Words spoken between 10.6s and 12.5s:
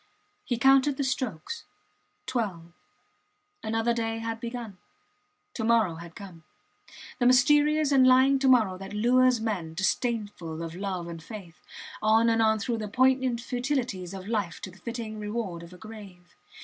of love and faith, on and